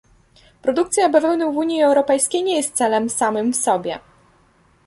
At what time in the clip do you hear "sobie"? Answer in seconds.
3.57-3.99